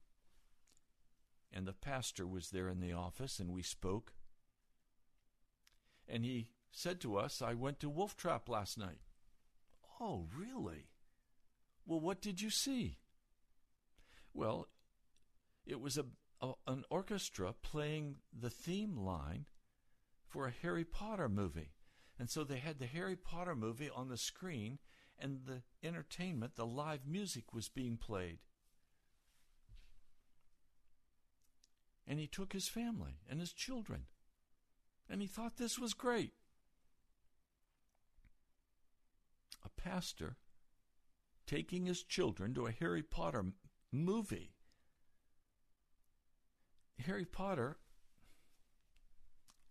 [1.54, 4.14] and the pastor was there in the office, and we spoke.
[6.08, 9.00] And he said to us, I went to Wolf Trap last night.
[10.02, 10.90] Oh, really?
[11.86, 12.98] Well, what did you see?
[14.34, 14.68] Well,
[15.66, 16.06] it was a,
[16.42, 19.46] a, an orchestra playing the theme line
[20.28, 21.74] for a Harry Potter movie.
[22.18, 24.80] And so they had the Harry Potter movie on the screen,
[25.22, 28.40] and the entertainment, the live music was being played.
[32.08, 34.06] And he took his family and his children.
[35.10, 36.34] And he thought this was great.
[39.64, 40.38] a pastor
[41.46, 43.46] taking his children to a Harry Potter
[43.92, 44.54] movie.
[47.06, 47.78] Harry Potter,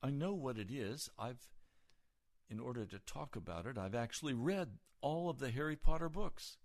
[0.03, 1.11] I know what it is.
[1.19, 1.47] I've,
[2.51, 6.59] in order to talk about it, I've actually read all of the Harry Potter books.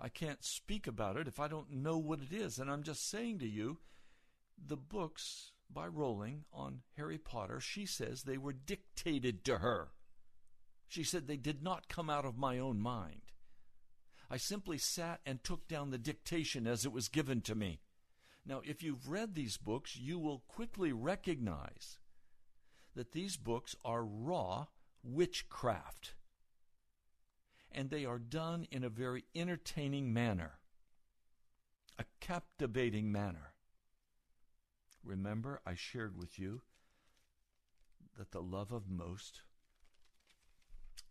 [0.00, 2.58] I can't speak about it if I don't know what it is.
[2.58, 3.78] And I'm just saying to you,
[4.58, 9.88] the books by Rowling on Harry Potter, she says they were dictated to her.
[10.88, 13.22] She said, They did not come out of my own mind.
[14.30, 17.80] I simply sat and took down the dictation as it was given to me.
[18.46, 21.98] Now, if you've read these books, you will quickly recognize
[22.94, 24.66] that these books are raw
[25.02, 26.14] witchcraft.
[27.74, 30.60] And they are done in a very entertaining manner,
[31.98, 33.54] a captivating manner.
[35.02, 36.62] Remember, I shared with you
[38.16, 39.42] that the love of most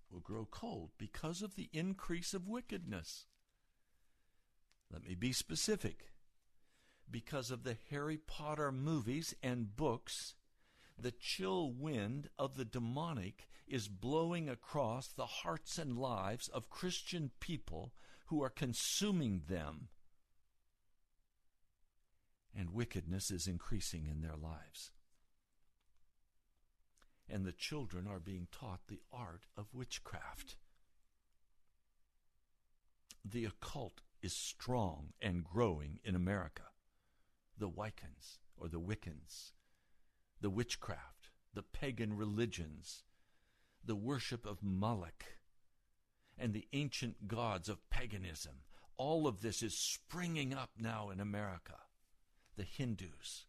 [0.10, 3.26] will grow cold because of the increase of wickedness.
[4.92, 6.12] Let me be specific.
[7.12, 10.36] Because of the Harry Potter movies and books,
[10.98, 17.32] the chill wind of the demonic is blowing across the hearts and lives of Christian
[17.40, 17.94] people
[18.28, 19.90] who are consuming them.
[22.56, 24.92] And wickedness is increasing in their lives.
[27.28, 30.58] And the children are being taught the art of witchcraft.
[33.26, 36.64] The occult is strong and growing in America.
[37.58, 39.52] The Wiccans or the Wiccans,
[40.44, 43.04] the witchcraft, the pagan religions,
[43.84, 45.24] the worship of Moloch,
[46.38, 48.56] and the ancient gods of paganism.
[48.98, 51.76] All of this is springing up now in America.
[52.58, 53.46] The Hindus,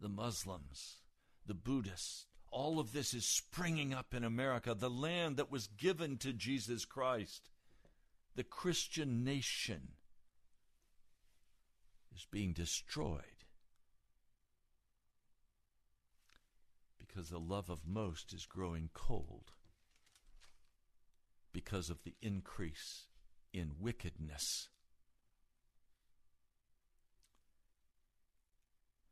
[0.00, 1.02] the Muslims,
[1.46, 6.16] the Buddhists, all of this is springing up in America, the land that was given
[6.18, 7.50] to Jesus Christ,
[8.34, 9.88] the Christian nation
[12.16, 13.39] is being destroyed
[17.20, 19.52] because the love of most is growing cold
[21.52, 23.08] because of the increase
[23.52, 24.70] in wickedness.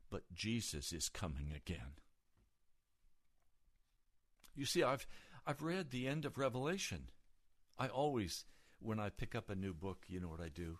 [0.09, 1.99] But Jesus is coming again.
[4.55, 5.05] You see, I've,
[5.45, 7.09] I've read the end of Revelation.
[7.77, 8.45] I always,
[8.79, 10.79] when I pick up a new book, you know what I do?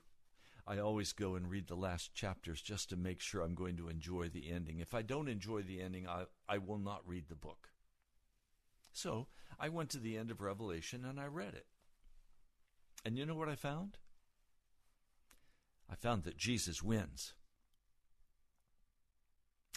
[0.69, 3.89] I always go and read the last chapters just to make sure I'm going to
[3.89, 4.79] enjoy the ending.
[4.79, 7.69] If I don't enjoy the ending, I, I will not read the book.
[8.93, 9.25] So
[9.59, 11.65] I went to the end of Revelation and I read it.
[13.03, 13.97] And you know what I found?
[15.91, 17.33] I found that Jesus wins.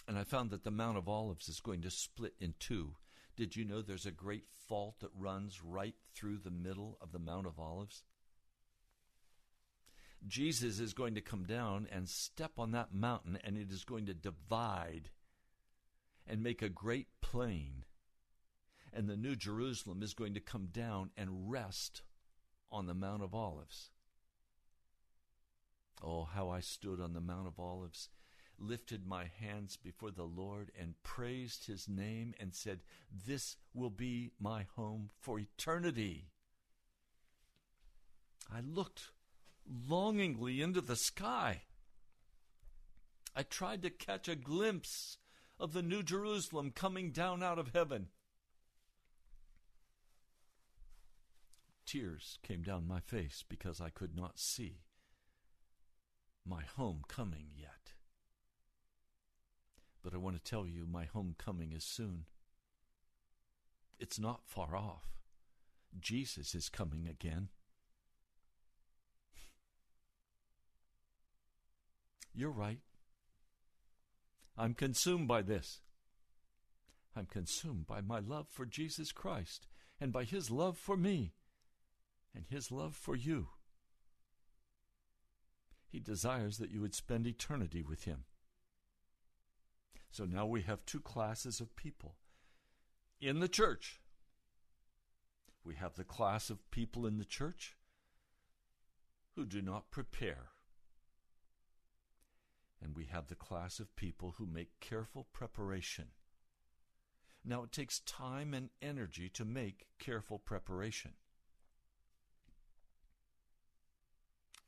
[0.07, 2.97] And I found that the Mount of Olives is going to split in two.
[3.35, 7.19] Did you know there's a great fault that runs right through the middle of the
[7.19, 8.03] Mount of Olives?
[10.27, 14.05] Jesus is going to come down and step on that mountain, and it is going
[14.05, 15.09] to divide
[16.25, 17.85] and make a great plain.
[18.93, 22.03] And the New Jerusalem is going to come down and rest
[22.71, 23.89] on the Mount of Olives.
[26.01, 28.09] Oh, how I stood on the Mount of Olives,
[28.59, 32.81] lifted my hands before the Lord, and praised his name, and said,
[33.25, 36.29] This will be my home for eternity.
[38.53, 39.12] I looked
[39.67, 41.61] longingly into the sky.
[43.35, 45.17] I tried to catch a glimpse
[45.59, 48.07] of the New Jerusalem coming down out of heaven.
[51.85, 54.81] Tears came down my face because I could not see
[56.45, 57.93] my home coming yet.
[60.03, 62.25] But I want to tell you, my homecoming is soon.
[63.99, 65.05] It's not far off.
[65.99, 67.49] Jesus is coming again.
[72.33, 72.79] You're right.
[74.57, 75.81] I'm consumed by this.
[77.15, 79.67] I'm consumed by my love for Jesus Christ
[79.99, 81.33] and by his love for me
[82.35, 83.49] and his love for you.
[85.87, 88.25] He desires that you would spend eternity with him.
[90.09, 92.15] So now we have two classes of people
[93.21, 94.01] in the church.
[95.63, 97.75] We have the class of people in the church
[99.35, 100.52] who do not prepare
[102.83, 106.07] and we have the class of people who make careful preparation.
[107.45, 111.13] Now, it takes time and energy to make careful preparation.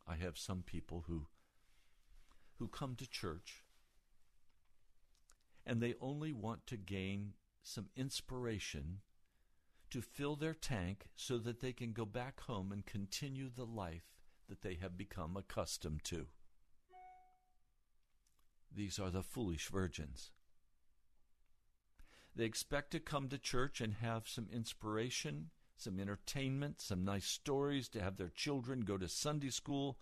[0.07, 1.28] I have some people who
[2.57, 3.63] who come to church
[5.66, 8.99] and they only want to gain some inspiration
[9.89, 14.03] to fill their tank so that they can go back home and continue the life
[14.47, 16.28] that they have become accustomed to.
[18.76, 20.32] These are the foolish virgins.
[22.36, 27.88] They expect to come to church and have some inspiration, some entertainment, some nice stories,
[27.89, 29.97] to have their children go to Sunday school.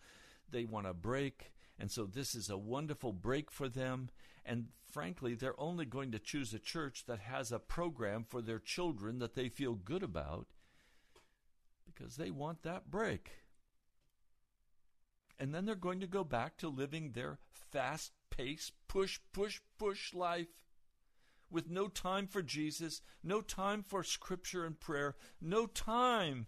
[0.49, 4.09] They want a break, and so this is a wonderful break for them.
[4.43, 8.59] And frankly, they're only going to choose a church that has a program for their
[8.59, 10.47] children that they feel good about
[11.86, 13.30] because they want that break.
[15.39, 17.38] And then they're going to go back to living their
[17.71, 20.47] fast pace, push, push, push life
[21.51, 26.47] with no time for Jesus, no time for scripture and prayer, no time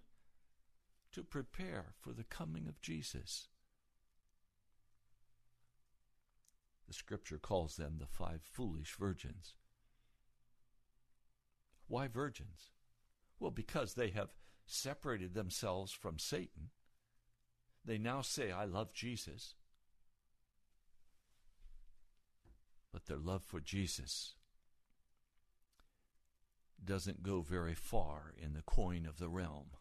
[1.11, 3.49] to prepare for the coming of Jesus.
[6.87, 9.53] The scripture calls them the five foolish virgins.
[11.87, 12.71] Why virgins?
[13.39, 14.29] Well, because they have
[14.65, 16.69] separated themselves from Satan.
[17.83, 19.53] They now say, I love Jesus.
[22.95, 24.35] But their love for Jesus
[26.81, 29.71] doesn't go very far in the coin of the realm.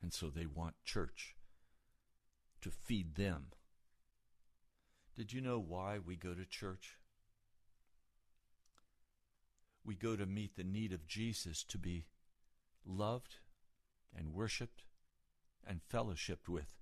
[0.00, 1.34] And so they want church
[2.60, 3.46] to feed them.
[5.16, 6.98] Did you know why we go to church?
[9.84, 12.04] We go to meet the need of Jesus to be
[12.86, 13.38] loved
[14.16, 14.84] and worshiped
[15.66, 16.79] and fellowshipped with.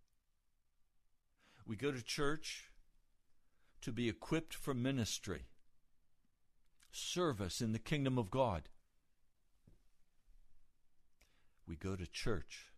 [1.69, 2.71] We go to church
[3.83, 5.49] to be equipped for ministry,
[6.91, 8.71] service in the kingdom of God.
[11.67, 12.73] We go to church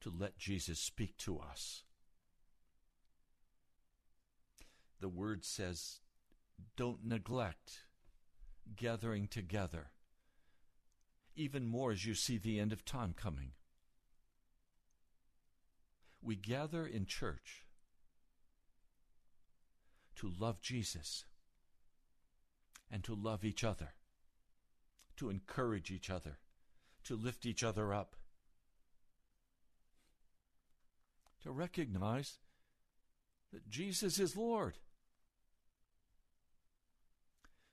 [0.00, 1.82] to let Jesus speak to us.
[5.00, 5.98] The word says,
[6.76, 7.80] don't neglect
[8.76, 9.88] gathering together,
[11.34, 13.50] even more as you see the end of time coming.
[16.22, 17.64] We gather in church
[20.16, 21.24] to love Jesus
[22.90, 23.94] and to love each other,
[25.16, 26.38] to encourage each other,
[27.04, 28.16] to lift each other up,
[31.42, 32.38] to recognize
[33.52, 34.78] that Jesus is Lord,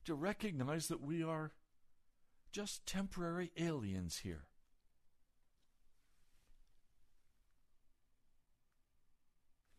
[0.05, 1.51] to recognize that we are
[2.51, 4.45] just temporary aliens here.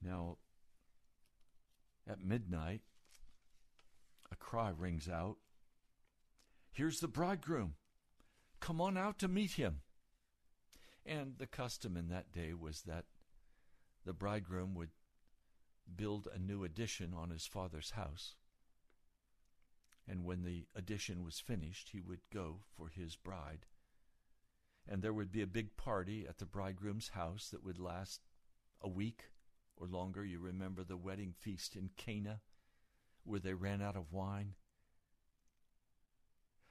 [0.06, 0.36] Now,
[2.08, 2.82] at midnight,
[4.30, 5.38] a cry rings out
[6.76, 7.76] Here's the bridegroom.
[8.60, 9.80] Come on out to meet him.
[11.06, 13.06] And the custom in that day was that
[14.04, 14.90] the bridegroom would
[15.96, 18.34] build a new addition on his father's house.
[20.06, 23.64] And when the addition was finished, he would go for his bride.
[24.86, 28.20] And there would be a big party at the bridegroom's house that would last
[28.82, 29.30] a week
[29.76, 30.24] or longer.
[30.24, 32.40] You remember the wedding feast in Cana
[33.24, 34.54] where they ran out of wine?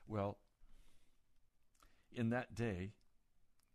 [0.08, 0.38] Well,
[2.12, 2.94] in that day,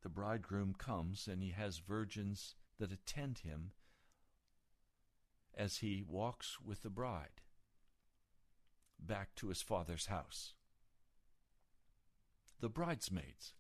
[0.03, 3.73] the bridegroom comes and he has virgins that attend him
[5.57, 7.43] as he walks with the bride
[8.99, 10.55] back to his father's house.
[12.61, 13.55] The bridesmaids.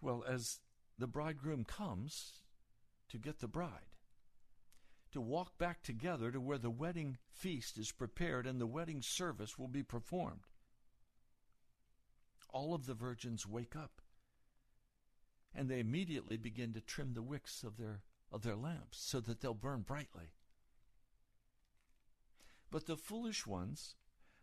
[0.00, 0.60] Well, as
[0.98, 2.32] the bridegroom comes
[3.08, 3.96] to get the bride,
[5.12, 9.58] to walk back together to where the wedding feast is prepared and the wedding service
[9.58, 10.46] will be performed.
[12.50, 14.02] All of the virgins wake up
[15.54, 19.40] and they immediately begin to trim the wicks of their of their lamps so that
[19.40, 20.32] they'll burn brightly.
[22.70, 23.94] But the foolish ones,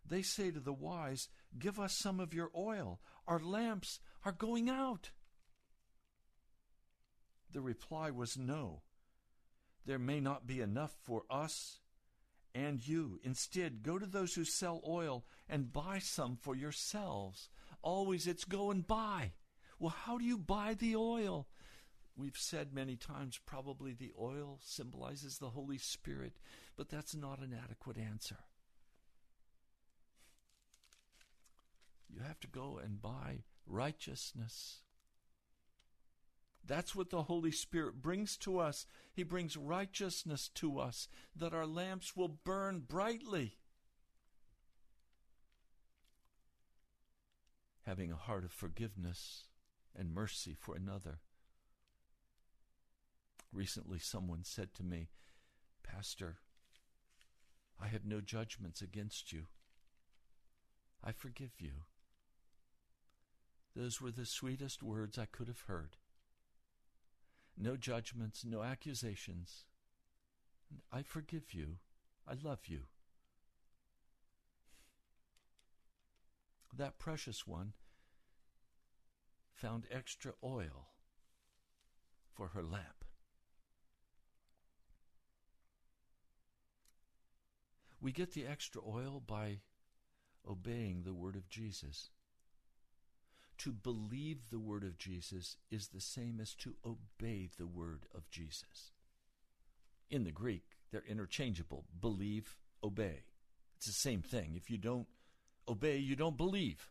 [0.05, 1.27] they say to the wise,
[1.57, 2.99] Give us some of your oil.
[3.27, 5.09] Our lamps are going out.
[7.51, 8.81] The reply was no.
[9.85, 11.79] There may not be enough for us
[12.53, 13.19] and you.
[13.23, 17.49] Instead, go to those who sell oil and buy some for yourselves.
[17.81, 19.33] Always it's go and buy.
[19.79, 21.47] Well, how do you buy the oil?
[22.15, 26.33] We've said many times probably the oil symbolizes the Holy Spirit,
[26.75, 28.39] but that's not an adequate answer.
[32.09, 34.79] You have to go and buy righteousness.
[36.69, 38.85] That's what the Holy Spirit brings to us.
[39.11, 43.57] He brings righteousness to us, that our lamps will burn brightly.
[47.87, 49.45] Having a heart of forgiveness
[49.97, 51.21] and mercy for another.
[53.51, 55.09] Recently, someone said to me,
[55.81, 56.37] Pastor,
[57.81, 59.45] I have no judgments against you.
[61.03, 61.71] I forgive you.
[63.75, 65.95] Those were the sweetest words I could have heard
[67.59, 69.65] no judgments, no accusations.
[70.91, 71.77] I forgive you.
[72.27, 72.81] I love you.
[76.75, 77.73] That precious one
[79.53, 80.87] found extra oil
[82.31, 83.03] for her lamp.
[87.99, 89.59] We get the extra oil by
[90.49, 92.11] obeying the word of Jesus.
[93.59, 98.29] To believe the word of Jesus is the same as to obey the word of
[98.31, 98.91] Jesus.
[100.09, 103.25] In the Greek, they're interchangeable believe, obey.
[103.75, 104.53] It's the same thing.
[104.55, 105.07] If you don't
[105.67, 106.89] obey, you don't believe.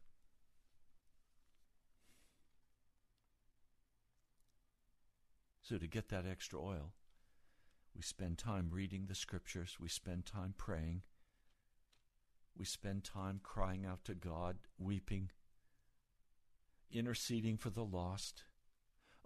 [5.62, 6.92] So, to get that extra oil,
[7.98, 9.76] We spend time reading the scriptures.
[9.80, 11.02] We spend time praying.
[12.56, 15.30] We spend time crying out to God, weeping,
[16.92, 18.44] interceding for the lost,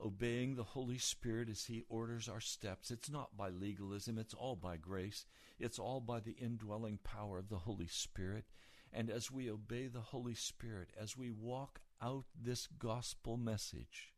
[0.03, 2.91] obeying the Holy Spirit as He orders our steps.
[2.91, 5.27] It's not by legalism, it's all by grace.
[5.59, 8.47] It's all by the indwelling power of the Holy Spirit.
[8.93, 14.13] And as we obey the Holy Spirit, as we walk out this gospel message,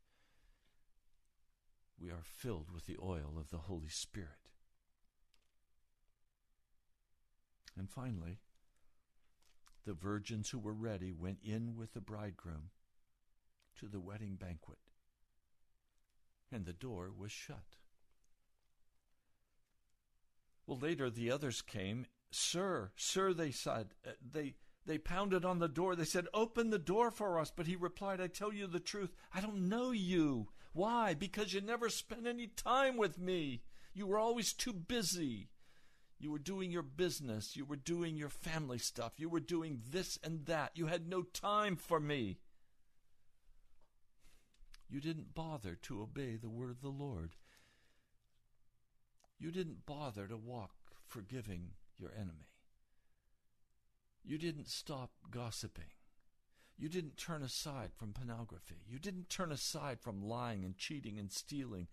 [1.99, 4.49] we are filled with the oil of the Holy Spirit.
[7.77, 8.39] And finally,
[9.85, 12.71] the virgins who were ready went in with the bridegroom
[13.79, 14.79] to the wedding banquet,
[16.51, 17.77] and the door was shut.
[20.65, 22.07] Well, later the others came.
[22.31, 24.55] Sir, sir, they said, uh, they
[24.85, 25.95] they pounded on the door.
[25.95, 27.51] They said, Open the door for us.
[27.55, 29.15] But he replied, I tell you the truth.
[29.33, 30.49] I don't know you.
[30.73, 31.13] Why?
[31.13, 33.63] Because you never spent any time with me.
[33.93, 35.49] You were always too busy.
[36.19, 37.55] You were doing your business.
[37.55, 39.13] You were doing your family stuff.
[39.17, 40.71] You were doing this and that.
[40.75, 42.37] You had no time for me.
[44.89, 47.35] You didn't bother to obey the word of the Lord.
[49.39, 50.75] You didn't bother to walk
[51.05, 52.49] forgiving your enemy.
[54.23, 55.91] You didn't stop gossiping.
[56.77, 58.83] You didn't turn aside from pornography.
[58.87, 61.87] You didn't turn aside from lying and cheating and stealing.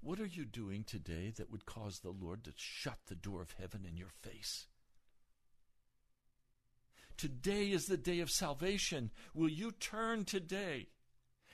[0.00, 3.54] What are you doing today that would cause the Lord to shut the door of
[3.58, 4.66] heaven in your face?
[7.16, 9.10] Today is the day of salvation.
[9.34, 10.88] Will you turn today?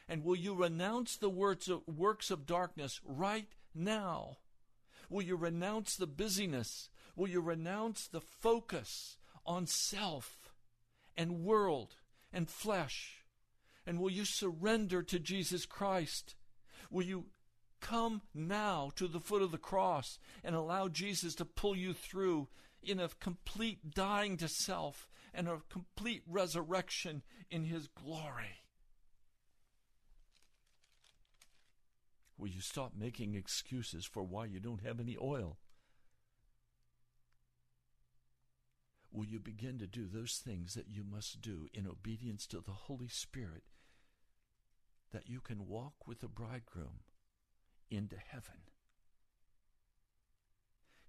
[0.09, 4.39] And will you renounce the works of, darkness right now?
[5.11, 6.89] Will you renounce the busyness?
[7.15, 10.53] Will you renounce the focus on self
[11.17, 11.97] and world
[12.33, 13.25] and flesh?
[13.87, 16.37] And will you surrender to Jesus Christ?
[16.91, 17.27] Will you
[17.81, 22.49] come now to the foot of the cross and allow Jesus to pull you through
[22.83, 28.63] in a complete dying to self and a complete resurrection in his glory?
[32.37, 35.59] Will you stop making excuses for why you don't have any oil?
[39.11, 42.73] Will you begin to do those things that you must do in obedience to the
[42.73, 43.65] Holy Spirit
[45.13, 47.01] that you can walk with the bridegroom
[47.91, 48.61] into heaven?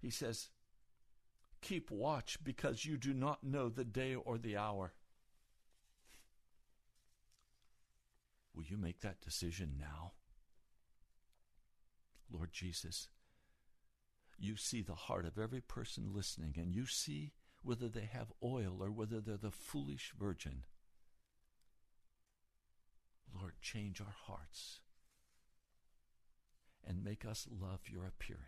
[0.00, 0.48] He says,
[1.62, 4.92] Keep watch because you do not know the day or the hour.
[8.54, 10.12] Will you make that decision now?
[12.32, 13.08] Lord Jesus,
[14.38, 17.32] you see the heart of every person listening, and you see
[17.62, 20.62] whether they have oil or whether they're the foolish virgin.
[23.38, 24.80] Lord, change our hearts
[26.86, 28.42] and make us love your appearing.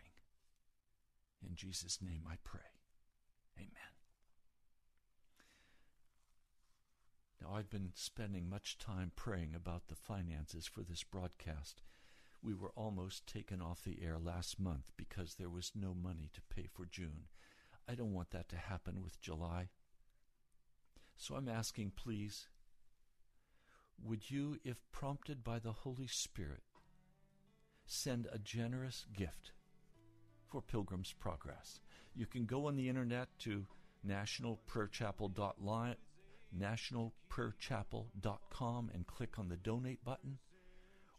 [1.47, 2.72] In Jesus' name I pray.
[3.57, 3.69] Amen.
[7.41, 11.81] Now, I've been spending much time praying about the finances for this broadcast
[12.43, 16.41] we were almost taken off the air last month because there was no money to
[16.53, 17.27] pay for June.
[17.87, 19.69] I don't want that to happen with July.
[21.15, 22.49] So I'm asking, please,
[24.03, 26.63] would you, if prompted by the Holy Spirit,
[27.85, 29.51] send a generous gift
[30.49, 31.79] for Pilgrim's Progress?
[32.15, 33.65] You can go on the internet to
[34.07, 35.95] nationalprayerchapel.line,
[36.57, 40.37] nationalprayerchapel.com and click on the donate button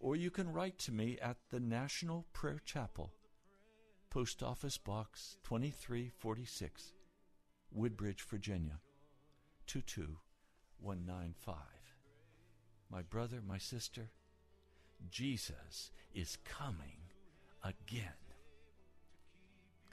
[0.05, 3.15] or you can write to me at the National Prayer Chapel,
[4.11, 6.93] Post Office Box 2346,
[7.73, 8.81] Woodbridge, Virginia
[9.67, 11.57] 22195.
[12.91, 14.11] My brother, my sister,
[15.11, 16.99] Jesus is coming
[17.63, 18.13] again.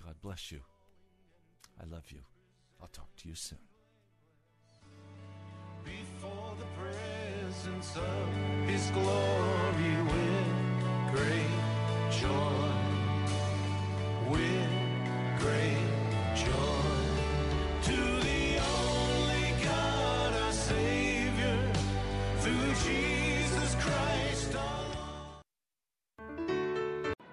[0.03, 0.59] God bless you.
[1.81, 2.19] I love you.
[2.81, 3.57] I'll talk to you soon.
[5.83, 11.61] Before the presence of his glory with great
[12.11, 12.71] joy,
[14.29, 14.69] with
[15.39, 16.70] great joy.